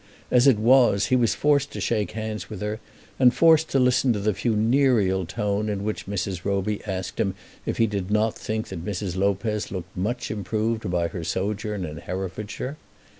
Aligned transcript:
As 0.31 0.47
it 0.47 0.57
was 0.57 1.05
he 1.13 1.15
was 1.15 1.35
forced 1.35 1.71
to 1.73 1.79
shake 1.79 2.13
hands 2.13 2.49
with 2.49 2.59
her, 2.61 2.79
and 3.19 3.31
forced 3.31 3.69
to 3.69 3.77
listen 3.77 4.13
to 4.13 4.19
the 4.19 4.33
funereal 4.33 5.27
tone 5.27 5.69
in 5.69 5.83
which 5.83 6.07
Mrs. 6.07 6.43
Roby 6.43 6.81
asked 6.87 7.19
him 7.19 7.35
if 7.67 7.77
he 7.77 7.85
did 7.85 8.09
not 8.09 8.35
think 8.35 8.69
that 8.69 8.83
Mrs. 8.83 9.15
Lopez 9.15 9.69
looked 9.71 9.95
much 9.95 10.31
improved 10.31 10.89
by 10.89 11.09
her 11.09 11.23
sojourn 11.23 11.85
in 11.85 11.97
Herefordshire. 11.97 12.77